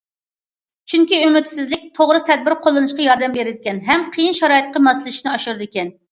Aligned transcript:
چۈنكى، 0.91 1.17
ئۈمىدسىزلىك 1.25 1.83
توغرا 1.99 2.21
تەدبىر 2.29 2.55
قوللىنىشقا 2.63 3.05
ياردەم 3.07 3.35
بېرىدىكەن 3.35 3.81
ھەم 3.89 4.07
قىيىن 4.15 4.39
شارائىتقا 4.39 4.81
ماسلىشىشنى 4.87 5.31
ئاشۇرىدىكەن. 5.35 5.93